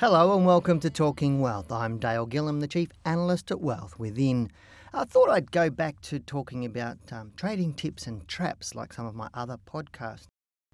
Hello 0.00 0.34
and 0.34 0.46
welcome 0.46 0.80
to 0.80 0.88
Talking 0.88 1.42
Wealth. 1.42 1.70
I'm 1.70 1.98
Dale 1.98 2.26
Gillham, 2.26 2.60
the 2.60 2.66
Chief 2.66 2.88
Analyst 3.04 3.50
at 3.50 3.60
Wealth 3.60 3.98
Within. 3.98 4.50
I 4.94 5.04
thought 5.04 5.28
I'd 5.28 5.52
go 5.52 5.68
back 5.68 6.00
to 6.00 6.18
talking 6.18 6.64
about 6.64 6.96
um, 7.12 7.32
trading 7.36 7.74
tips 7.74 8.06
and 8.06 8.26
traps 8.26 8.74
like 8.74 8.94
some 8.94 9.04
of 9.04 9.14
my 9.14 9.28
other 9.34 9.58
podcasts. 9.58 10.24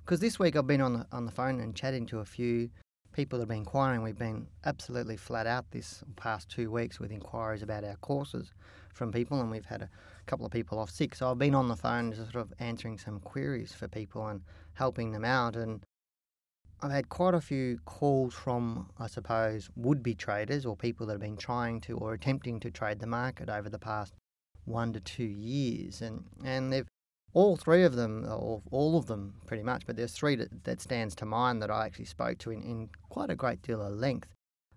Because 0.05 0.21
this 0.21 0.39
week 0.39 0.55
I've 0.55 0.69
been 0.69 0.81
on 0.81 0.93
the, 0.93 1.07
on 1.11 1.27
the 1.27 1.33
phone 1.33 1.59
and 1.59 1.75
chatting 1.75 2.07
to 2.07 2.21
a 2.21 2.25
few 2.25 2.71
people 3.13 3.41
that 3.41 3.43
have 3.43 3.49
been 3.49 3.59
inquiring. 3.59 4.05
We've 4.05 4.17
been 4.17 4.47
absolutely 4.65 5.17
flat 5.17 5.49
out 5.49 5.73
this 5.73 6.05
past 6.15 6.49
two 6.49 6.71
weeks 6.71 7.01
with 7.01 7.11
inquiries 7.11 7.63
about 7.63 7.83
our 7.83 7.97
courses 7.97 8.53
from 8.95 9.11
people, 9.11 9.41
and 9.41 9.51
we've 9.51 9.67
had 9.67 9.83
a 9.83 9.91
couple 10.27 10.47
of 10.47 10.53
people 10.53 10.79
off 10.79 10.91
sick. 10.91 11.17
So 11.17 11.29
I've 11.29 11.39
been 11.39 11.57
on 11.57 11.67
the 11.67 11.75
phone 11.75 12.13
just 12.13 12.31
sort 12.31 12.45
of 12.45 12.53
answering 12.61 12.97
some 12.97 13.19
queries 13.19 13.73
for 13.73 13.89
people 13.89 14.29
and 14.29 14.43
helping 14.75 15.11
them 15.11 15.25
out. 15.25 15.57
And 15.57 15.85
I've 16.83 16.91
had 16.91 17.09
quite 17.09 17.35
a 17.35 17.41
few 17.41 17.79
calls 17.85 18.35
from, 18.35 18.91
I 18.99 19.07
suppose, 19.07 19.71
would 19.77 20.03
be 20.03 20.15
traders 20.15 20.67
or 20.67 20.77
people 20.77 21.07
that 21.07 21.15
have 21.15 21.21
been 21.21 21.37
trying 21.37 21.81
to 21.83 21.97
or 21.97 22.13
attempting 22.13 22.61
to 22.61 22.71
trade 22.71 23.01
the 23.01 23.07
market 23.07 23.49
over 23.49 23.71
the 23.71 23.79
past 23.79 24.15
one 24.67 24.93
to 24.93 25.01
two 25.01 25.25
years. 25.25 26.03
And, 26.03 26.25
and 26.45 26.73
they've 26.73 26.87
all 27.33 27.57
three 27.57 27.85
of 27.85 27.97
them, 27.97 28.27
or 28.27 28.63
all 28.71 28.97
of 28.97 29.07
them 29.07 29.35
pretty 29.47 29.63
much, 29.63 29.87
but 29.87 29.97
there's 29.97 30.13
three 30.13 30.37
that, 30.37 30.65
that 30.65 30.81
stands 30.81 31.15
to 31.17 31.27
mind 31.27 31.63
that 31.63 31.71
I 31.71 31.87
actually 31.87 32.07
spoke 32.07 32.39
to 32.39 32.51
in, 32.51 32.63
in 32.63 32.89
quite 33.09 33.31
a 33.31 33.35
great 33.35 33.63
deal 33.63 33.83
of 33.83 33.93
length. 33.93 34.33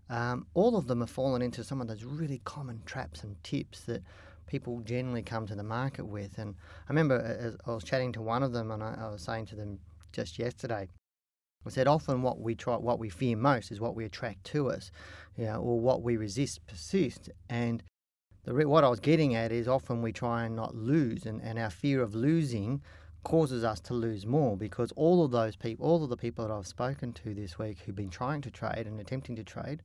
Um, 0.10 0.48
all 0.54 0.76
of 0.76 0.88
them 0.88 1.02
have 1.02 1.10
fallen 1.10 1.42
into 1.42 1.64
some 1.64 1.82
of 1.82 1.88
those 1.88 2.04
really 2.04 2.42
common 2.44 2.82
traps 2.86 3.24
and 3.24 3.42
tips 3.44 3.82
that 3.82 4.04
people 4.48 4.82
generally 4.82 5.22
come 5.22 5.46
to 5.48 5.56
the 5.56 5.64
market 5.64 6.06
with. 6.06 6.38
And 6.38 6.56
I 6.88 6.90
remember 6.90 7.58
I 7.66 7.72
was 7.72 7.84
chatting 7.84 8.12
to 8.14 8.22
one 8.22 8.44
of 8.44 8.52
them 8.52 8.72
and 8.72 8.84
I, 8.84 8.96
I 9.00 9.10
was 9.10 9.22
saying 9.22 9.46
to 9.48 9.56
them 9.56 9.80
just 10.12 10.40
yesterday, 10.40 10.88
I 11.66 11.70
said 11.70 11.88
often 11.88 12.22
what 12.22 12.40
we 12.40 12.56
try, 12.56 12.76
what 12.78 13.00
we 13.00 13.10
fear 13.10 13.36
most 13.36 13.72
is 13.72 13.82
what 13.82 13.96
we 13.96 14.06
attract 14.06 14.46
to 14.46 14.70
us, 14.70 14.92
you 15.36 15.46
know, 15.46 15.58
or 15.58 15.80
what 15.80 16.02
we 16.02 16.16
resist 16.16 16.66
persists. 16.68 17.30
And 17.50 17.84
the 18.46 18.68
what 18.68 18.84
I 18.84 18.90
was 18.90 19.00
getting 19.02 19.36
at 19.36 19.52
is 19.52 19.68
often 19.68 20.02
we 20.02 20.14
try 20.14 20.46
and 20.46 20.56
not 20.56 20.74
lose, 20.74 21.26
and, 21.26 21.42
and 21.42 21.60
our 21.60 21.70
fear 21.70 22.02
of 22.02 22.16
losing 22.16 22.82
causes 23.24 23.66
us 23.66 23.82
to 23.82 23.94
lose 23.94 24.26
more 24.26 24.56
because 24.56 24.94
all 24.94 25.26
of 25.26 25.32
those 25.32 25.58
people, 25.58 25.86
all 25.86 26.04
of 26.04 26.10
the 26.10 26.16
people 26.18 26.48
that 26.48 26.54
I've 26.54 26.66
spoken 26.66 27.12
to 27.14 27.34
this 27.34 27.60
week 27.60 27.80
who've 27.80 27.96
been 27.96 28.10
trying 28.10 28.42
to 28.42 28.52
trade 28.52 28.88
and 28.88 29.00
attempting 29.00 29.36
to 29.36 29.44
trade, 29.44 29.82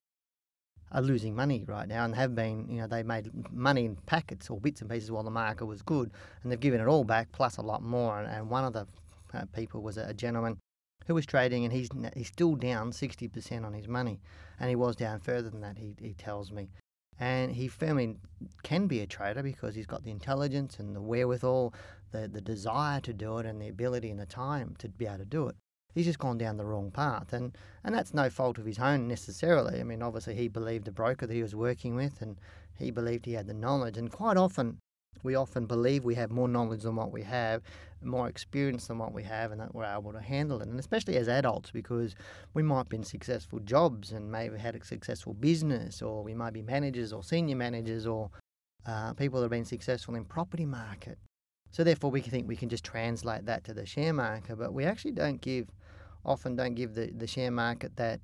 are 0.93 1.03
losing 1.03 1.35
money 1.35 1.65
right 1.67 1.89
now 1.89 2.05
and 2.05 2.15
have 2.15 2.37
been, 2.37 2.69
you 2.69 2.81
know, 2.81 2.87
they 2.87 3.03
made 3.03 3.29
money 3.53 3.85
in 3.85 3.97
packets 4.07 4.49
or 4.49 4.61
bits 4.61 4.81
and 4.81 4.89
pieces 4.89 5.11
while 5.11 5.25
the 5.25 5.31
market 5.31 5.67
was 5.67 5.83
good, 5.83 6.13
and 6.43 6.53
they've 6.53 6.61
given 6.61 6.81
it 6.81 6.87
all 6.87 7.03
back 7.03 7.33
plus 7.33 7.57
a 7.57 7.63
lot 7.63 7.83
more. 7.83 8.21
And, 8.21 8.31
and 8.31 8.49
one 8.49 8.65
of 8.65 8.73
the 8.73 8.87
uh, 9.33 9.45
people 9.53 9.83
was 9.83 9.99
a, 9.99 10.05
a 10.05 10.15
gentleman 10.15 10.57
who 11.07 11.15
was 11.15 11.27
trading, 11.27 11.65
and 11.65 11.73
he's 11.73 11.89
he's 12.15 12.29
still 12.29 12.55
down 12.55 12.93
sixty 12.93 13.29
percent 13.29 13.65
on 13.65 13.73
his 13.75 13.89
money, 13.89 14.21
and 14.59 14.69
he 14.71 14.77
was 14.77 14.97
down 14.97 15.21
further 15.21 15.51
than 15.51 15.61
that. 15.61 15.79
He 15.79 15.95
he 16.01 16.15
tells 16.15 16.51
me, 16.51 16.71
and 17.19 17.53
he 17.53 17.69
firmly 17.69 18.17
can 18.63 18.87
be 18.87 19.01
a 19.01 19.07
trader 19.07 19.43
because 19.43 19.75
he's 19.75 19.87
got 19.87 20.03
the 20.03 20.11
intelligence 20.11 20.79
and 20.79 20.95
the 20.95 21.03
wherewithal, 21.03 21.75
the 22.13 22.29
the 22.29 22.41
desire 22.41 23.01
to 23.03 23.13
do 23.13 23.39
it, 23.39 23.47
and 23.47 23.61
the 23.61 23.69
ability 23.69 24.11
and 24.11 24.21
the 24.21 24.27
time 24.27 24.75
to 24.79 24.89
be 24.89 25.07
able 25.07 25.19
to 25.19 25.25
do 25.25 25.49
it. 25.49 25.57
He's 25.95 26.07
just 26.07 26.19
gone 26.19 26.39
down 26.39 26.57
the 26.57 26.65
wrong 26.65 26.91
path, 26.91 27.33
and 27.33 27.57
and 27.85 27.95
that's 27.95 28.15
no 28.15 28.31
fault 28.31 28.59
of 28.59 28.67
his 28.67 28.79
own 28.79 29.07
necessarily. 29.07 29.81
I 29.81 29.85
mean, 29.85 30.03
obviously 30.03 30.35
he 30.35 30.49
believed 30.49 30.87
the 30.87 30.93
broker 30.93 31.27
that 31.27 31.35
he 31.35 31.43
was 31.43 31.55
working 31.55 31.95
with, 31.95 32.21
and 32.21 32.37
he 32.77 32.91
believed 32.91 33.27
he 33.27 33.35
had 33.35 33.47
the 33.47 33.55
knowledge, 33.55 33.97
and 33.97 34.11
quite 34.11 34.37
often 34.37 34.79
we 35.23 35.35
often 35.35 35.67
believe 35.67 36.05
we 36.05 36.15
have 36.15 36.31
more 36.31 36.49
knowledge 36.49 36.83
than 36.83 36.97
what 36.97 37.13
we 37.13 37.23
have, 37.23 37.63
more 38.03 38.29
experience 38.29 38.87
than 38.87 38.99
what 38.99 39.13
we 39.13 39.23
have, 39.23 39.53
and 39.53 39.61
that 39.61 39.75
we're 39.75 39.85
able 39.85 40.13
to 40.13 40.21
handle 40.21 40.61
it. 40.61 40.69
And 40.69 40.79
especially 40.79 41.17
as 41.17 41.29
adults, 41.29 41.71
because 41.71 42.15
we 42.53 42.63
might 42.63 42.89
be 42.89 42.97
in 42.97 43.05
successful 43.05 43.61
jobs 43.61 44.13
and 44.13 44.31
maybe 44.31 44.59
had 44.59 44.77
a 44.77 44.85
successful 44.85 45.35
business, 45.35 46.03
or 46.03 46.23
we 46.23 46.35
might 46.35 46.53
be 46.53 46.63
managers 46.63 47.13
or 47.13 47.23
senior 47.23 47.57
managers, 47.57 48.07
or 48.07 48.31
uh, 48.87 49.15
people 49.15 49.41
that 49.41 49.45
have 49.45 49.51
been 49.51 49.65
successful 49.65 50.15
in 50.15 50.25
property 50.25 50.67
market. 50.67 51.19
So 51.71 51.83
therefore, 51.83 52.11
we 52.11 52.21
think 52.21 52.47
we 52.47 52.57
can 52.57 52.69
just 52.69 52.85
translate 52.85 53.47
that 53.47 53.65
to 53.65 53.75
the 53.75 53.87
share 53.87 54.13
market, 54.13 54.57
but 54.57 54.73
we 54.73 54.85
actually 54.85 55.13
don't 55.13 55.41
give, 55.41 55.69
often 56.25 56.55
don't 56.55 56.75
give 56.75 56.95
the, 56.95 57.11
the 57.17 57.27
share 57.27 57.51
market 57.51 57.97
that 57.97 58.21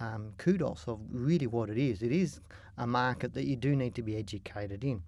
um, 0.00 0.32
kudos 0.38 0.84
of 0.86 0.98
really 1.10 1.46
what 1.46 1.68
it 1.68 1.76
is. 1.76 2.02
It 2.02 2.12
is 2.12 2.40
a 2.78 2.86
market 2.86 3.34
that 3.34 3.44
you 3.44 3.56
do 3.56 3.76
need 3.76 3.94
to 3.96 4.02
be 4.02 4.16
educated 4.16 4.82
in. 4.82 5.02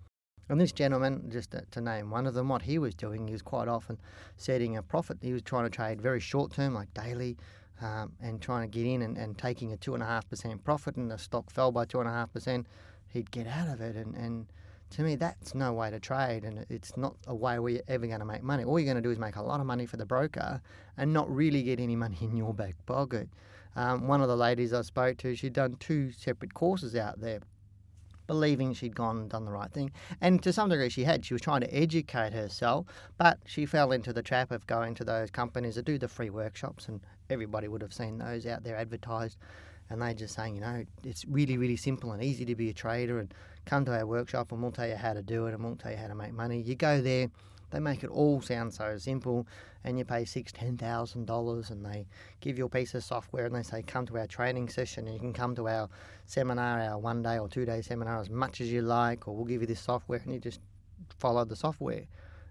And 0.52 0.60
this 0.60 0.72
gentleman, 0.72 1.30
just 1.30 1.52
to, 1.52 1.64
to, 1.70 1.80
name 1.80 2.10
one 2.10 2.26
of 2.26 2.34
them, 2.34 2.50
what 2.50 2.60
he 2.60 2.78
was 2.78 2.94
doing, 2.94 3.26
he 3.26 3.32
was 3.32 3.40
quite 3.40 3.68
often 3.68 3.96
setting 4.36 4.76
a 4.76 4.82
profit. 4.82 5.16
He 5.22 5.32
was 5.32 5.40
trying 5.40 5.64
to 5.64 5.70
trade 5.70 5.98
very 5.98 6.20
short 6.20 6.52
term, 6.52 6.74
like 6.74 6.92
daily, 6.92 7.38
um, 7.80 8.12
and 8.20 8.38
trying 8.38 8.68
to 8.70 8.78
get 8.78 8.86
in 8.86 9.00
and, 9.00 9.16
and 9.16 9.38
taking 9.38 9.72
a 9.72 9.78
2.5% 9.78 10.62
profit, 10.62 10.96
and 10.96 11.10
the 11.10 11.16
stock 11.16 11.48
fell 11.48 11.72
by 11.72 11.86
2.5%, 11.86 12.66
he'd 13.08 13.30
get 13.30 13.46
out 13.46 13.68
of 13.68 13.80
it. 13.80 13.96
And, 13.96 14.14
and 14.14 14.46
to 14.90 15.00
me, 15.00 15.14
that's 15.14 15.54
no 15.54 15.72
way 15.72 15.90
to 15.90 15.98
trade, 15.98 16.44
and 16.44 16.66
it's 16.68 16.98
not 16.98 17.16
a 17.26 17.34
way 17.34 17.58
where 17.58 17.72
you're 17.72 17.82
ever 17.88 18.06
going 18.06 18.20
to 18.20 18.26
make 18.26 18.42
money. 18.42 18.62
All 18.62 18.78
you're 18.78 18.92
going 18.92 19.02
to 19.02 19.08
do 19.08 19.10
is 19.10 19.18
make 19.18 19.36
a 19.36 19.42
lot 19.42 19.58
of 19.58 19.64
money 19.64 19.86
for 19.86 19.96
the 19.96 20.04
broker 20.04 20.60
and 20.98 21.14
not 21.14 21.34
really 21.34 21.62
get 21.62 21.80
any 21.80 21.96
money 21.96 22.18
in 22.20 22.36
your 22.36 22.52
back 22.52 22.74
pocket. 22.84 23.30
Um, 23.74 24.06
one 24.06 24.20
of 24.20 24.28
the 24.28 24.36
ladies 24.36 24.74
I 24.74 24.82
spoke 24.82 25.16
to, 25.16 25.34
she'd 25.34 25.54
done 25.54 25.76
two 25.80 26.12
separate 26.12 26.52
courses 26.52 26.94
out 26.94 27.22
there 27.22 27.40
believing 28.32 28.72
she'd 28.72 28.96
gone 28.96 29.18
and 29.18 29.28
done 29.28 29.44
the 29.44 29.52
right 29.52 29.70
thing. 29.70 29.92
And 30.22 30.42
to 30.42 30.54
some 30.54 30.70
degree, 30.70 30.88
she 30.88 31.04
had. 31.04 31.22
She 31.22 31.34
was 31.34 31.42
trying 31.42 31.60
to 31.60 31.74
educate 31.74 32.32
herself, 32.32 32.86
but 33.18 33.38
she 33.44 33.66
fell 33.66 33.92
into 33.92 34.10
the 34.10 34.22
trap 34.22 34.50
of 34.50 34.66
going 34.66 34.94
to 34.94 35.04
those 35.04 35.30
companies 35.30 35.74
that 35.74 35.84
do 35.84 35.98
the 35.98 36.08
free 36.08 36.30
workshops, 36.30 36.88
and 36.88 37.00
everybody 37.28 37.68
would 37.68 37.82
have 37.82 37.92
seen 37.92 38.16
those 38.16 38.46
out 38.46 38.64
there 38.64 38.76
advertised. 38.76 39.36
And 39.90 40.00
they 40.00 40.14
just 40.14 40.34
saying, 40.34 40.54
you 40.54 40.62
know, 40.62 40.82
it's 41.04 41.26
really, 41.26 41.58
really 41.58 41.76
simple 41.76 42.12
and 42.12 42.24
easy 42.24 42.46
to 42.46 42.54
be 42.54 42.70
a 42.70 42.72
trader, 42.72 43.18
and 43.18 43.34
come 43.66 43.84
to 43.84 43.94
our 43.94 44.06
workshop, 44.06 44.50
and 44.50 44.62
we'll 44.62 44.72
tell 44.72 44.88
you 44.88 44.96
how 44.96 45.12
to 45.12 45.22
do 45.22 45.46
it, 45.46 45.52
and 45.52 45.62
we'll 45.62 45.76
tell 45.76 45.92
you 45.92 45.98
how 45.98 46.08
to 46.08 46.14
make 46.14 46.32
money. 46.32 46.62
You 46.62 46.74
go 46.74 47.02
there, 47.02 47.28
they 47.72 47.80
make 47.80 48.04
it 48.04 48.10
all 48.10 48.40
sound 48.40 48.72
so 48.72 48.96
simple, 48.98 49.46
and 49.82 49.98
you 49.98 50.04
pay 50.04 50.24
six, 50.24 50.52
ten 50.52 50.76
thousand 50.76 51.26
dollars, 51.26 51.70
and 51.70 51.84
they 51.84 52.06
give 52.40 52.58
you 52.58 52.66
a 52.66 52.68
piece 52.68 52.94
of 52.94 53.02
software, 53.02 53.46
and 53.46 53.54
they 53.54 53.62
say, 53.62 53.82
"Come 53.82 54.06
to 54.06 54.18
our 54.18 54.26
training 54.26 54.68
session, 54.68 55.06
and 55.06 55.14
you 55.14 55.20
can 55.20 55.32
come 55.32 55.54
to 55.56 55.66
our 55.68 55.88
seminar, 56.26 56.80
our 56.80 56.98
one 56.98 57.22
day 57.22 57.38
or 57.38 57.48
two 57.48 57.64
day 57.64 57.82
seminar, 57.82 58.20
as 58.20 58.30
much 58.30 58.60
as 58.60 58.70
you 58.70 58.82
like, 58.82 59.26
or 59.26 59.34
we'll 59.34 59.46
give 59.46 59.62
you 59.62 59.66
this 59.66 59.80
software, 59.80 60.20
and 60.22 60.32
you 60.32 60.38
just 60.38 60.60
follow 61.18 61.44
the 61.44 61.56
software." 61.56 62.04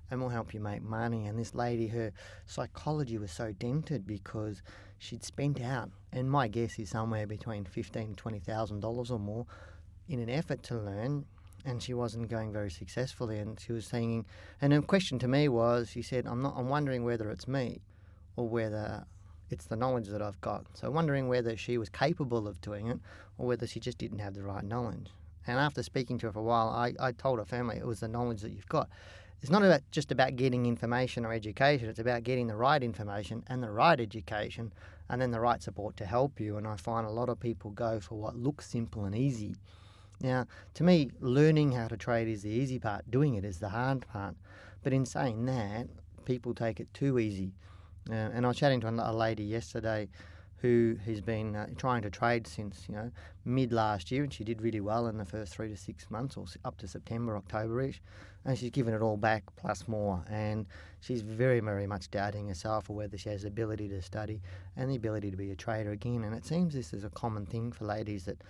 and 0.09 0.19
we'll 0.19 0.29
help 0.29 0.53
you 0.53 0.59
make 0.59 0.83
money. 0.83 1.25
And 1.25 1.39
this 1.39 1.55
lady, 1.55 1.87
her 1.87 2.11
psychology 2.45 3.17
was 3.17 3.31
so 3.31 3.53
dented 3.53 4.05
because 4.05 4.61
she'd 4.97 5.23
spent 5.23 5.61
out, 5.61 5.89
and 6.11 6.29
my 6.29 6.49
guess 6.49 6.77
is 6.77 6.89
somewhere 6.89 7.25
between 7.25 7.63
fifteen 7.63 8.13
twenty 8.15 8.39
thousand 8.39 8.81
dollars 8.81 9.09
or 9.09 9.19
more, 9.19 9.45
in 10.09 10.19
an 10.19 10.29
effort 10.29 10.63
to 10.63 10.77
learn 10.77 11.25
and 11.65 11.81
she 11.81 11.93
wasn't 11.93 12.29
going 12.29 12.51
very 12.51 12.71
successfully. 12.71 13.39
And 13.39 13.59
she 13.59 13.71
was 13.71 13.85
saying, 13.85 14.25
and 14.61 14.73
her 14.73 14.81
question 14.81 15.19
to 15.19 15.27
me 15.27 15.47
was, 15.47 15.89
she 15.89 16.01
said, 16.01 16.25
"I'm 16.25 16.41
not. 16.41 16.55
I'm 16.57 16.69
wondering 16.69 17.03
whether 17.03 17.29
it's 17.29 17.47
me, 17.47 17.81
or 18.35 18.47
whether 18.47 19.05
it's 19.49 19.65
the 19.65 19.75
knowledge 19.75 20.07
that 20.07 20.21
I've 20.21 20.39
got. 20.41 20.65
So 20.73 20.89
wondering 20.89 21.27
whether 21.27 21.57
she 21.57 21.77
was 21.77 21.89
capable 21.89 22.47
of 22.47 22.61
doing 22.61 22.87
it, 22.87 22.99
or 23.37 23.47
whether 23.47 23.67
she 23.67 23.79
just 23.79 23.97
didn't 23.97 24.19
have 24.19 24.33
the 24.33 24.43
right 24.43 24.63
knowledge." 24.63 25.11
And 25.47 25.57
after 25.57 25.81
speaking 25.81 26.17
to 26.19 26.27
her 26.27 26.33
for 26.33 26.39
a 26.39 26.43
while, 26.43 26.69
I, 26.69 26.93
I 26.99 27.11
told 27.11 27.39
her 27.39 27.45
family 27.45 27.77
it 27.77 27.85
was 27.85 28.01
the 28.01 28.07
knowledge 28.07 28.41
that 28.41 28.51
you've 28.51 28.69
got. 28.69 28.89
It's 29.41 29.49
not 29.49 29.63
about 29.63 29.81
just 29.89 30.11
about 30.11 30.35
getting 30.35 30.67
information 30.67 31.25
or 31.25 31.33
education. 31.33 31.89
It's 31.89 31.99
about 31.99 32.23
getting 32.23 32.45
the 32.45 32.55
right 32.55 32.81
information 32.83 33.43
and 33.47 33.63
the 33.63 33.71
right 33.71 33.99
education, 33.99 34.71
and 35.09 35.19
then 35.19 35.31
the 35.31 35.39
right 35.39 35.61
support 35.61 35.97
to 35.97 36.05
help 36.05 36.39
you. 36.39 36.57
And 36.57 36.67
I 36.67 36.75
find 36.75 37.07
a 37.07 37.11
lot 37.11 37.27
of 37.27 37.39
people 37.39 37.71
go 37.71 37.99
for 37.99 38.19
what 38.19 38.35
looks 38.35 38.67
simple 38.67 39.05
and 39.05 39.15
easy 39.15 39.55
now, 40.23 40.47
to 40.75 40.83
me, 40.83 41.11
learning 41.19 41.71
how 41.71 41.87
to 41.87 41.97
trade 41.97 42.27
is 42.27 42.43
the 42.43 42.49
easy 42.49 42.79
part, 42.79 43.09
doing 43.09 43.35
it 43.35 43.45
is 43.45 43.59
the 43.59 43.69
hard 43.69 44.07
part. 44.07 44.35
But 44.83 44.93
in 44.93 45.05
saying 45.05 45.45
that, 45.45 45.87
people 46.25 46.53
take 46.53 46.79
it 46.79 46.93
too 46.93 47.19
easy. 47.19 47.53
Uh, 48.09 48.13
and 48.13 48.45
I 48.45 48.49
was 48.49 48.57
chatting 48.57 48.81
to 48.81 48.89
a 48.89 49.13
lady 49.13 49.43
yesterday 49.43 50.09
who 50.61 50.95
has 51.05 51.21
been 51.21 51.55
uh, 51.55 51.67
trying 51.75 52.03
to 52.03 52.09
trade 52.09 52.45
since 52.45 52.85
you 52.87 52.95
know 52.95 53.11
mid 53.45 53.73
last 53.73 54.11
year, 54.11 54.23
and 54.23 54.31
she 54.31 54.43
did 54.43 54.61
really 54.61 54.79
well 54.79 55.07
in 55.07 55.17
the 55.17 55.25
first 55.25 55.53
three 55.53 55.69
to 55.69 55.77
six 55.77 56.09
months, 56.09 56.37
or 56.37 56.45
up 56.63 56.77
to 56.77 56.87
September, 56.87 57.35
October-ish, 57.35 58.01
and 58.45 58.57
she's 58.57 58.69
given 58.69 58.93
it 58.93 59.01
all 59.01 59.17
back 59.17 59.43
plus 59.55 59.87
more. 59.87 60.23
And 60.29 60.67
she's 60.99 61.21
very, 61.21 61.59
very 61.59 61.87
much 61.87 62.11
doubting 62.11 62.47
herself 62.47 62.89
or 62.89 62.95
whether 62.95 63.17
she 63.17 63.29
has 63.29 63.41
the 63.41 63.47
ability 63.47 63.89
to 63.89 64.01
study 64.01 64.41
and 64.77 64.89
the 64.89 64.95
ability 64.95 65.31
to 65.31 65.37
be 65.37 65.51
a 65.51 65.55
trader 65.55 65.91
again. 65.91 66.23
And 66.23 66.35
it 66.35 66.45
seems 66.45 66.73
this 66.73 66.93
is 66.93 67.03
a 67.03 67.09
common 67.09 67.45
thing 67.45 67.71
for 67.71 67.85
ladies 67.85 68.25
that 68.25 68.41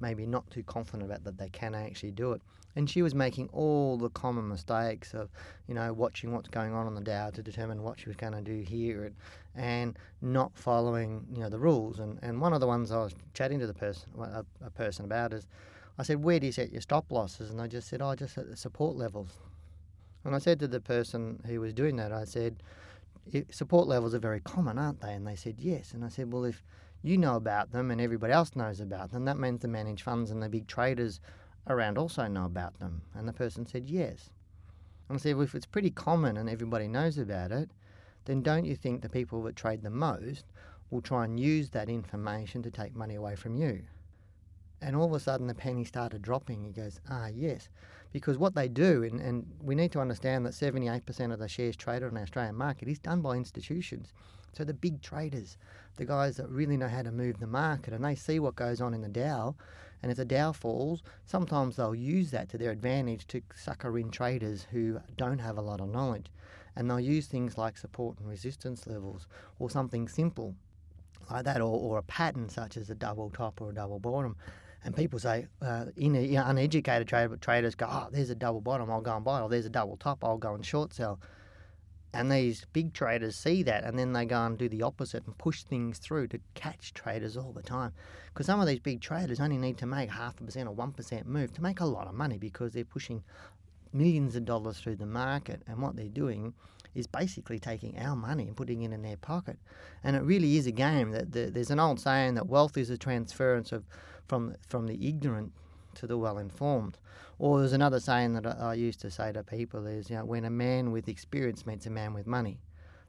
maybe 0.00 0.26
not 0.26 0.50
too 0.50 0.62
confident 0.62 1.04
about 1.04 1.24
that 1.24 1.38
they 1.38 1.48
can 1.48 1.74
actually 1.74 2.10
do 2.10 2.32
it. 2.32 2.42
And 2.76 2.90
she 2.90 3.02
was 3.02 3.14
making 3.14 3.48
all 3.52 3.96
the 3.96 4.10
common 4.10 4.48
mistakes 4.48 5.14
of, 5.14 5.30
you 5.68 5.74
know, 5.74 5.92
watching 5.92 6.32
what's 6.32 6.48
going 6.48 6.74
on 6.74 6.86
on 6.86 6.94
the 6.94 7.00
Dow 7.00 7.30
to 7.30 7.42
determine 7.42 7.82
what 7.82 8.00
she 8.00 8.08
was 8.08 8.16
going 8.16 8.32
to 8.32 8.42
do 8.42 8.60
here 8.62 9.04
and, 9.04 9.14
and 9.54 9.98
not 10.20 10.56
following, 10.56 11.24
you 11.32 11.40
know, 11.40 11.48
the 11.48 11.58
rules. 11.58 12.00
And, 12.00 12.18
and 12.22 12.40
one 12.40 12.52
of 12.52 12.60
the 12.60 12.66
ones 12.66 12.90
I 12.90 12.96
was 12.96 13.14
chatting 13.32 13.60
to 13.60 13.66
the 13.68 13.74
person, 13.74 14.08
a, 14.18 14.44
a 14.64 14.70
person 14.70 15.04
about 15.04 15.32
is, 15.32 15.46
I 15.98 16.02
said, 16.02 16.24
where 16.24 16.40
do 16.40 16.46
you 16.46 16.52
set 16.52 16.72
your 16.72 16.80
stop 16.80 17.12
losses? 17.12 17.50
And 17.50 17.60
they 17.60 17.68
just 17.68 17.88
said, 17.88 18.02
oh, 18.02 18.16
just 18.16 18.36
at 18.36 18.50
the 18.50 18.56
support 18.56 18.96
levels. 18.96 19.38
And 20.24 20.34
I 20.34 20.38
said 20.38 20.58
to 20.60 20.66
the 20.66 20.80
person 20.80 21.40
who 21.46 21.60
was 21.60 21.72
doing 21.72 21.94
that, 21.96 22.12
I 22.12 22.24
said, 22.24 22.56
support 23.50 23.86
levels 23.86 24.14
are 24.14 24.18
very 24.18 24.40
common, 24.40 24.78
aren't 24.78 25.00
they? 25.00 25.12
And 25.12 25.26
they 25.26 25.36
said, 25.36 25.56
yes. 25.58 25.92
And 25.92 26.04
I 26.04 26.08
said, 26.08 26.32
well, 26.32 26.44
if 26.44 26.64
you 27.04 27.18
know 27.18 27.36
about 27.36 27.70
them 27.70 27.90
and 27.90 28.00
everybody 28.00 28.32
else 28.32 28.56
knows 28.56 28.80
about 28.80 29.12
them. 29.12 29.26
That 29.26 29.38
means 29.38 29.60
the 29.60 29.68
managed 29.68 30.02
funds 30.02 30.30
and 30.30 30.42
the 30.42 30.48
big 30.48 30.66
traders 30.66 31.20
around 31.66 31.98
also 31.98 32.26
know 32.26 32.46
about 32.46 32.78
them. 32.78 33.02
And 33.14 33.28
the 33.28 33.32
person 33.32 33.66
said, 33.66 33.84
yes. 33.84 34.30
And 35.08 35.16
I 35.16 35.20
said, 35.20 35.36
well, 35.36 35.44
if 35.44 35.54
it's 35.54 35.66
pretty 35.66 35.90
common 35.90 36.38
and 36.38 36.48
everybody 36.48 36.88
knows 36.88 37.18
about 37.18 37.52
it, 37.52 37.68
then 38.24 38.42
don't 38.42 38.64
you 38.64 38.74
think 38.74 39.02
the 39.02 39.10
people 39.10 39.42
that 39.42 39.54
trade 39.54 39.82
the 39.82 39.90
most 39.90 40.46
will 40.90 41.02
try 41.02 41.24
and 41.24 41.38
use 41.38 41.68
that 41.70 41.90
information 41.90 42.62
to 42.62 42.70
take 42.70 42.96
money 42.96 43.16
away 43.16 43.36
from 43.36 43.54
you? 43.54 43.82
And 44.84 44.94
all 44.94 45.06
of 45.06 45.12
a 45.14 45.20
sudden 45.20 45.46
the 45.46 45.54
penny 45.54 45.84
started 45.84 46.20
dropping. 46.20 46.62
He 46.62 46.70
goes, 46.70 47.00
ah, 47.08 47.28
yes. 47.28 47.70
Because 48.12 48.36
what 48.36 48.54
they 48.54 48.68
do, 48.68 49.02
and, 49.02 49.18
and 49.18 49.46
we 49.62 49.74
need 49.74 49.92
to 49.92 50.00
understand 50.00 50.44
that 50.44 50.52
78% 50.52 51.32
of 51.32 51.38
the 51.38 51.48
shares 51.48 51.74
traded 51.74 52.08
on 52.08 52.14
the 52.14 52.20
Australian 52.20 52.54
market 52.54 52.86
is 52.88 52.98
done 52.98 53.22
by 53.22 53.36
institutions. 53.36 54.12
So 54.52 54.62
the 54.62 54.74
big 54.74 55.00
traders, 55.00 55.56
the 55.96 56.04
guys 56.04 56.36
that 56.36 56.50
really 56.50 56.76
know 56.76 56.88
how 56.88 57.00
to 57.00 57.10
move 57.10 57.40
the 57.40 57.46
market, 57.46 57.94
and 57.94 58.04
they 58.04 58.14
see 58.14 58.38
what 58.38 58.56
goes 58.56 58.82
on 58.82 58.92
in 58.92 59.00
the 59.00 59.08
Dow. 59.08 59.56
And 60.02 60.10
if 60.12 60.18
the 60.18 60.24
Dow 60.26 60.52
falls, 60.52 61.02
sometimes 61.24 61.76
they'll 61.76 61.94
use 61.94 62.30
that 62.32 62.50
to 62.50 62.58
their 62.58 62.70
advantage 62.70 63.26
to 63.28 63.40
sucker 63.54 63.98
in 63.98 64.10
traders 64.10 64.66
who 64.70 65.00
don't 65.16 65.38
have 65.38 65.56
a 65.56 65.62
lot 65.62 65.80
of 65.80 65.88
knowledge. 65.88 66.30
And 66.76 66.90
they'll 66.90 67.00
use 67.00 67.26
things 67.26 67.56
like 67.56 67.78
support 67.78 68.18
and 68.18 68.28
resistance 68.28 68.86
levels 68.86 69.28
or 69.58 69.70
something 69.70 70.08
simple 70.08 70.54
like 71.30 71.44
that, 71.46 71.62
or, 71.62 71.74
or 71.74 71.96
a 71.96 72.02
pattern 72.02 72.50
such 72.50 72.76
as 72.76 72.90
a 72.90 72.94
double 72.94 73.30
top 73.30 73.62
or 73.62 73.70
a 73.70 73.74
double 73.74 73.98
bottom. 73.98 74.36
And 74.84 74.94
people 74.94 75.18
say, 75.18 75.46
uh, 75.62 75.86
in, 75.96 76.14
you 76.14 76.34
know, 76.34 76.44
uneducated 76.46 77.08
trader, 77.08 77.36
traders 77.38 77.74
go, 77.74 77.86
oh, 77.90 78.08
there's 78.12 78.28
a 78.28 78.34
double 78.34 78.60
bottom, 78.60 78.90
I'll 78.90 79.00
go 79.00 79.16
and 79.16 79.24
buy, 79.24 79.40
or 79.40 79.48
there's 79.48 79.64
a 79.64 79.70
double 79.70 79.96
top, 79.96 80.22
I'll 80.22 80.36
go 80.36 80.54
and 80.54 80.64
short 80.64 80.92
sell. 80.92 81.18
And 82.12 82.30
these 82.30 82.64
big 82.72 82.92
traders 82.92 83.34
see 83.34 83.64
that 83.64 83.82
and 83.82 83.98
then 83.98 84.12
they 84.12 84.24
go 84.24 84.44
and 84.44 84.56
do 84.56 84.68
the 84.68 84.82
opposite 84.82 85.26
and 85.26 85.36
push 85.36 85.64
things 85.64 85.98
through 85.98 86.28
to 86.28 86.40
catch 86.54 86.94
traders 86.94 87.36
all 87.36 87.52
the 87.52 87.62
time. 87.62 87.92
Because 88.32 88.46
some 88.46 88.60
of 88.60 88.68
these 88.68 88.78
big 88.78 89.00
traders 89.00 89.40
only 89.40 89.58
need 89.58 89.78
to 89.78 89.86
make 89.86 90.10
half 90.10 90.40
a 90.40 90.44
percent 90.44 90.68
or 90.68 90.76
1% 90.76 91.26
move 91.26 91.52
to 91.54 91.62
make 91.62 91.80
a 91.80 91.86
lot 91.86 92.06
of 92.06 92.14
money 92.14 92.38
because 92.38 92.72
they're 92.72 92.84
pushing 92.84 93.24
millions 93.92 94.36
of 94.36 94.44
dollars 94.44 94.78
through 94.78 94.96
the 94.96 95.06
market. 95.06 95.62
And 95.66 95.82
what 95.82 95.96
they're 95.96 96.08
doing 96.08 96.54
is 96.94 97.06
basically 97.06 97.58
taking 97.58 97.98
our 97.98 98.16
money 98.16 98.46
and 98.46 98.56
putting 98.56 98.82
it 98.82 98.92
in 98.92 99.02
their 99.02 99.16
pocket. 99.16 99.58
And 100.02 100.16
it 100.16 100.22
really 100.22 100.56
is 100.56 100.66
a 100.66 100.72
game 100.72 101.10
that 101.10 101.32
the, 101.32 101.50
there's 101.50 101.70
an 101.70 101.80
old 101.80 102.00
saying 102.00 102.34
that 102.34 102.48
wealth 102.48 102.76
is 102.76 102.90
a 102.90 102.98
transference 102.98 103.72
of 103.72 103.84
from 104.26 104.54
from 104.68 104.86
the 104.86 105.08
ignorant 105.08 105.52
to 105.94 106.06
the 106.06 106.18
well 106.18 106.38
informed. 106.38 106.98
Or 107.38 107.58
there's 107.58 107.72
another 107.72 108.00
saying 108.00 108.34
that 108.34 108.46
I, 108.46 108.70
I 108.70 108.74
used 108.74 109.00
to 109.00 109.10
say 109.10 109.32
to 109.32 109.42
people 109.42 109.86
is, 109.86 110.08
you 110.08 110.16
know, 110.16 110.24
when 110.24 110.44
a 110.44 110.50
man 110.50 110.92
with 110.92 111.08
experience 111.08 111.66
meets 111.66 111.86
a 111.86 111.90
man 111.90 112.14
with 112.14 112.26
money, 112.26 112.60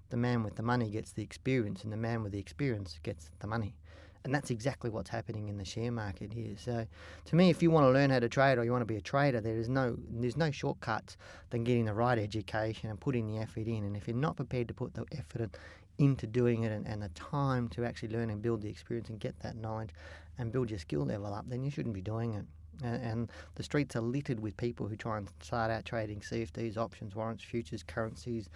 the 0.09 0.17
man 0.17 0.43
with 0.43 0.55
the 0.55 0.63
money 0.63 0.89
gets 0.89 1.11
the 1.11 1.23
experience, 1.23 1.83
and 1.83 1.93
the 1.93 1.97
man 1.97 2.23
with 2.23 2.31
the 2.31 2.39
experience 2.39 2.99
gets 3.03 3.29
the 3.39 3.47
money. 3.47 3.75
And 4.25 4.33
that's 4.33 4.49
exactly 4.49 4.89
what's 4.89 5.09
happening 5.09 5.49
in 5.49 5.57
the 5.57 5.63
share 5.63 5.91
market 5.91 6.33
here. 6.33 6.55
So, 6.57 6.87
to 7.25 7.35
me, 7.35 7.51
if 7.51 7.61
you 7.61 7.69
want 7.69 7.85
to 7.85 7.91
learn 7.91 8.09
how 8.09 8.19
to 8.19 8.27
trade 8.27 8.57
or 8.57 8.65
you 8.65 8.71
want 8.71 8.81
to 8.81 8.85
be 8.85 8.97
a 8.97 9.01
trader, 9.01 9.39
there 9.39 9.55
is 9.55 9.69
no 9.69 9.95
there's 10.09 10.35
no 10.35 10.49
shortcuts 10.49 11.15
than 11.51 11.63
getting 11.63 11.85
the 11.85 11.93
right 11.93 12.17
education 12.17 12.89
and 12.89 12.99
putting 12.99 13.27
the 13.27 13.37
effort 13.37 13.67
in. 13.67 13.83
And 13.83 13.95
if 13.95 14.07
you're 14.07 14.17
not 14.17 14.35
prepared 14.35 14.67
to 14.69 14.73
put 14.73 14.95
the 14.95 15.05
effort 15.11 15.41
in, 15.41 15.51
into 15.97 16.25
doing 16.27 16.63
it 16.63 16.71
and, 16.71 16.87
and 16.87 17.03
the 17.03 17.09
time 17.09 17.69
to 17.69 17.85
actually 17.85 18.09
learn 18.09 18.31
and 18.31 18.41
build 18.41 18.63
the 18.63 18.67
experience 18.67 19.09
and 19.09 19.19
get 19.19 19.39
that 19.41 19.55
knowledge 19.55 19.91
and 20.39 20.51
build 20.51 20.69
your 20.69 20.79
skill 20.79 21.05
level 21.05 21.33
up, 21.33 21.47
then 21.47 21.63
you 21.63 21.69
shouldn't 21.69 21.95
be 21.95 22.01
doing 22.01 22.33
it. 22.33 22.45
And, 22.83 23.01
and 23.01 23.31
the 23.55 23.63
streets 23.63 23.95
are 23.95 24.01
littered 24.01 24.39
with 24.39 24.57
people 24.57 24.87
who 24.87 24.95
try 24.95 25.17
and 25.17 25.29
start 25.41 25.71
out 25.71 25.85
trading 25.85 26.19
CFDs, 26.19 26.77
options, 26.77 27.15
warrants, 27.15 27.43
futures, 27.43 27.83
currencies, 27.83 28.49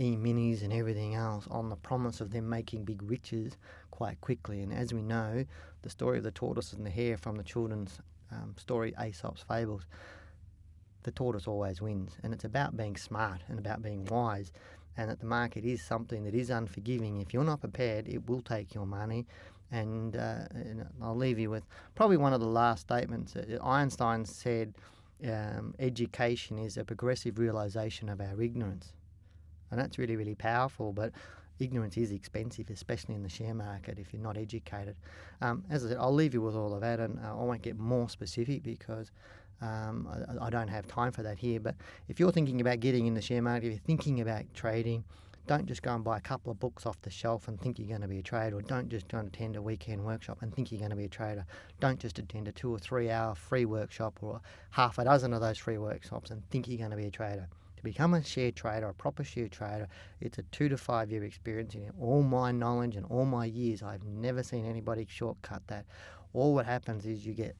e-minis 0.00 0.62
and 0.62 0.72
everything 0.72 1.14
else 1.14 1.46
on 1.50 1.68
the 1.68 1.76
promise 1.76 2.20
of 2.20 2.32
them 2.32 2.48
making 2.48 2.84
big 2.84 3.02
riches 3.02 3.56
quite 3.90 4.20
quickly. 4.20 4.60
And 4.60 4.72
as 4.72 4.92
we 4.92 5.02
know, 5.02 5.44
the 5.82 5.90
story 5.90 6.18
of 6.18 6.24
the 6.24 6.30
tortoise 6.30 6.72
and 6.72 6.84
the 6.84 6.90
hare 6.90 7.16
from 7.16 7.36
the 7.36 7.44
children's 7.44 8.00
um, 8.32 8.54
story 8.58 8.92
Aesop's 9.00 9.42
Fables, 9.42 9.86
the 11.04 11.12
tortoise 11.12 11.46
always 11.46 11.80
wins. 11.80 12.16
And 12.22 12.34
it's 12.34 12.44
about 12.44 12.76
being 12.76 12.96
smart 12.96 13.42
and 13.48 13.58
about 13.58 13.82
being 13.82 14.04
wise 14.06 14.50
and 14.96 15.10
that 15.10 15.20
the 15.20 15.26
market 15.26 15.64
is 15.64 15.82
something 15.82 16.24
that 16.24 16.34
is 16.34 16.50
unforgiving. 16.50 17.20
If 17.20 17.34
you're 17.34 17.44
not 17.44 17.60
prepared, 17.60 18.08
it 18.08 18.28
will 18.28 18.42
take 18.42 18.74
your 18.74 18.86
money 18.86 19.26
and, 19.74 20.16
uh, 20.16 20.46
and, 20.54 20.86
I'll 21.02 21.16
leave 21.16 21.38
you 21.38 21.50
with 21.50 21.64
probably 21.94 22.16
one 22.16 22.32
of 22.32 22.40
the 22.40 22.46
last 22.46 22.82
statements. 22.82 23.34
Einstein 23.62 24.24
said, 24.24 24.74
um, 25.24 25.74
education 25.78 26.58
is 26.58 26.76
a 26.76 26.84
progressive 26.84 27.38
realization 27.38 28.08
of 28.08 28.20
our 28.20 28.40
ignorance. 28.40 28.92
And 29.70 29.80
that's 29.80 29.98
really, 29.98 30.16
really 30.16 30.34
powerful. 30.34 30.92
But 30.92 31.12
ignorance 31.58 31.96
is 31.96 32.12
expensive, 32.12 32.70
especially 32.70 33.14
in 33.14 33.22
the 33.22 33.28
share 33.28 33.54
market 33.54 33.98
if 33.98 34.12
you're 34.12 34.22
not 34.22 34.36
educated. 34.36 34.96
Um, 35.40 35.64
as 35.70 35.84
I 35.84 35.90
said, 35.90 35.98
I'll 35.98 36.14
leave 36.14 36.34
you 36.34 36.42
with 36.42 36.54
all 36.54 36.74
of 36.74 36.80
that, 36.80 37.00
and 37.00 37.18
uh, 37.18 37.32
I 37.32 37.42
won't 37.42 37.62
get 37.62 37.78
more 37.78 38.08
specific 38.08 38.62
because 38.62 39.10
um, 39.60 40.08
I, 40.40 40.46
I, 40.46 40.50
don't 40.50 40.68
have 40.68 40.86
time 40.88 41.12
for 41.12 41.22
that 41.22 41.38
here. 41.38 41.60
But 41.60 41.76
if 42.08 42.18
you're 42.18 42.32
thinking 42.32 42.60
about 42.60 42.80
getting 42.80 43.06
in 43.06 43.14
the 43.14 43.22
share 43.22 43.40
market, 43.40 43.68
if 43.68 43.72
you're 43.72 43.80
thinking 43.86 44.20
about 44.20 44.42
trading, 44.52 45.04
don't 45.46 45.66
just 45.66 45.82
go 45.82 45.94
and 45.94 46.02
buy 46.02 46.16
a 46.16 46.20
couple 46.20 46.50
of 46.50 46.58
books 46.58 46.86
off 46.86 47.00
the 47.02 47.10
shelf 47.10 47.48
and 47.48 47.60
think 47.60 47.78
you're 47.78 47.88
going 47.88 48.00
to 48.00 48.08
be 48.08 48.18
a 48.18 48.22
trader, 48.22 48.56
or 48.56 48.62
don't 48.62 48.88
just 48.88 49.08
go 49.08 49.18
and 49.18 49.28
attend 49.28 49.56
a 49.56 49.62
weekend 49.62 50.04
workshop 50.04 50.38
and 50.40 50.54
think 50.54 50.72
you're 50.72 50.78
going 50.78 50.90
to 50.90 50.96
be 50.96 51.04
a 51.04 51.08
trader. 51.08 51.44
Don't 51.80 51.98
just 51.98 52.18
attend 52.18 52.48
a 52.48 52.52
two 52.52 52.70
or 52.74 52.78
three 52.78 53.10
hour 53.10 53.34
free 53.34 53.64
workshop 53.64 54.18
or 54.22 54.40
half 54.70 54.98
a 54.98 55.04
dozen 55.04 55.34
of 55.34 55.40
those 55.40 55.58
free 55.58 55.78
workshops 55.78 56.30
and 56.30 56.48
think 56.50 56.66
you're 56.66 56.78
going 56.78 56.90
to 56.90 56.96
be 56.96 57.06
a 57.06 57.10
trader. 57.10 57.48
To 57.76 57.82
become 57.82 58.14
a 58.14 58.24
share 58.24 58.52
trader, 58.52 58.88
a 58.88 58.94
proper 58.94 59.22
share 59.22 59.48
trader, 59.48 59.88
it's 60.20 60.38
a 60.38 60.42
two 60.44 60.70
to 60.70 60.78
five 60.78 61.10
year 61.10 61.24
experience. 61.24 61.74
In 61.74 61.90
all 62.00 62.22
my 62.22 62.50
knowledge 62.50 62.96
and 62.96 63.04
all 63.10 63.26
my 63.26 63.44
years, 63.44 63.82
I've 63.82 64.04
never 64.04 64.42
seen 64.42 64.64
anybody 64.64 65.06
shortcut 65.08 65.66
that. 65.66 65.84
All 66.32 66.54
what 66.54 66.66
happens 66.66 67.06
is 67.06 67.26
you 67.26 67.34
get 67.34 67.54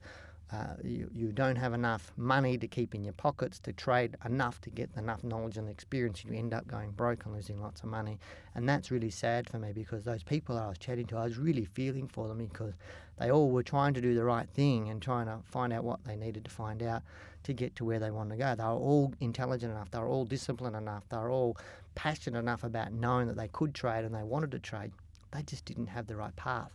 uh, 0.52 0.75
you, 0.82 1.11
you 1.14 1.32
don't 1.32 1.56
have 1.56 1.73
enough 1.73 2.12
money 2.17 2.58
to 2.58 2.69
keep 2.69 2.94
in 2.94 3.02
your 3.02 3.14
pockets 3.14 3.58
to 3.61 3.73
trade 3.73 4.17
enough 4.25 4.61
to 4.61 4.70
get 4.70 4.91
enough 4.96 5.25
knowledge 5.25 5.56
and 5.56 5.69
experience. 5.69 6.25
You 6.25 6.35
end 6.35 6.52
up 6.52 6.67
going 6.69 6.91
broke 6.91 7.25
and 7.25 7.35
losing 7.35 7.61
lots 7.61 7.82
of 7.82 7.88
money. 7.88 8.19
And 8.55 8.69
that's 8.69 8.91
really 8.91 9.11
sad 9.11 9.49
for 9.49 9.58
me 9.58 9.73
because 9.73 10.05
those 10.05 10.23
people 10.23 10.58
I 10.58 10.69
was 10.69 10.79
chatting 10.79 11.06
to, 11.06 11.17
I 11.17 11.25
was 11.25 11.38
really 11.38 11.64
feeling 11.64 12.08
for 12.08 12.29
them 12.29 12.38
because 12.38 12.75
they 13.19 13.31
all 13.31 13.51
were 13.51 13.63
trying 13.63 13.94
to 13.94 14.01
do 14.01 14.15
the 14.15 14.24
right 14.24 14.48
thing 14.48 14.89
and 14.89 15.01
trying 15.01 15.27
to 15.27 15.39
find 15.44 15.72
out 15.72 15.84
what 15.84 16.05
they 16.05 16.17
needed 16.17 16.44
to 16.44 16.51
find 16.51 16.82
out 16.82 17.03
to 17.44 17.53
get 17.53 17.77
to 17.77 17.84
where 17.84 17.98
they 17.98 18.10
want 18.10 18.31
to 18.31 18.36
go. 18.36 18.55
They 18.55 18.65
were 18.65 18.70
all 18.70 19.13
intelligent 19.20 19.72
enough, 19.72 19.91
they 19.91 19.98
were 19.98 20.08
all 20.08 20.24
disciplined 20.24 20.77
enough, 20.77 21.05
they 21.08 21.17
were 21.17 21.31
all 21.31 21.56
passionate 21.94 22.39
enough 22.39 22.65
about 22.65 22.93
knowing 22.93 23.29
that 23.29 23.36
they 23.36 23.48
could 23.48 23.74
trade 23.74 24.05
and 24.05 24.15
they 24.15 24.22
wanted 24.22 24.51
to 24.53 24.58
trade. 24.58 24.93
They 25.32 25.43
just 25.43 25.65
didn't 25.65 25.89
have 25.89 26.06
the 26.06 26.17
right 26.17 26.34
path. 26.36 26.72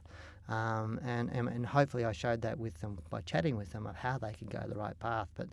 Um, 0.49 0.99
and, 1.05 1.29
and, 1.31 1.47
and 1.47 1.65
hopefully 1.65 2.05
I 2.05 2.11
showed 2.11 2.41
that 2.41 2.57
with 2.57 2.81
them 2.81 2.97
by 3.09 3.21
chatting 3.21 3.55
with 3.55 3.71
them 3.71 3.85
of 3.85 3.95
how 3.95 4.17
they 4.17 4.33
could 4.33 4.49
go 4.49 4.59
the 4.67 4.75
right 4.75 4.97
path. 4.99 5.29
But 5.35 5.47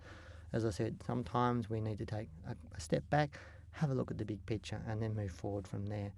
as 0.53 0.65
I 0.65 0.71
said, 0.71 0.97
sometimes 1.07 1.69
we 1.69 1.81
need 1.81 1.99
to 1.99 2.07
take 2.07 2.29
a, 2.49 2.57
a 2.75 2.81
step 2.81 3.09
back, 3.11 3.39
have 3.73 3.91
a 3.91 3.95
look 3.95 4.11
at 4.11 4.17
the 4.17 4.25
big 4.25 4.45
picture, 4.47 4.81
and 4.89 5.03
then 5.03 5.15
move 5.15 5.33
forward 5.33 5.69
from 5.69 5.87
there 5.87 6.13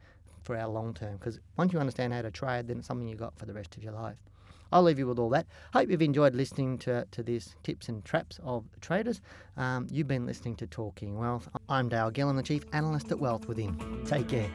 for 0.45 0.57
our 0.57 0.69
long 0.69 0.95
term. 0.95 1.17
Because 1.17 1.41
once 1.57 1.73
you 1.73 1.81
understand 1.81 2.13
how 2.13 2.23
to 2.23 2.31
trade, 2.31 2.69
then 2.69 2.79
it's 2.79 2.87
something 2.87 3.09
you 3.09 3.17
got 3.17 3.37
for 3.37 3.47
the 3.47 3.53
rest 3.53 3.77
of 3.77 3.83
your 3.83 3.93
life. 3.93 4.17
I'll 4.71 4.83
leave 4.83 4.99
you 4.99 5.07
with 5.07 5.19
all 5.19 5.31
that. 5.31 5.47
Hope 5.73 5.91
you've 5.91 6.03
enjoyed 6.03 6.35
listening 6.35 6.79
to, 6.79 7.07
to 7.11 7.23
these 7.23 7.57
tips 7.63 7.89
and 7.89 8.05
traps 8.05 8.39
of 8.45 8.65
traders. 8.81 9.21
Um, 9.57 9.89
you've 9.91 10.09
been 10.09 10.27
listening 10.27 10.57
to 10.57 10.67
Talking 10.67 11.19
Wealth. 11.19 11.49
I'm 11.69 11.89
Dale 11.89 12.11
Gillham, 12.11 12.37
the 12.37 12.43
Chief 12.43 12.65
Analyst 12.73 13.11
at 13.11 13.19
Wealth 13.19 13.49
Within. 13.49 14.05
Take 14.07 14.29
care. 14.29 14.51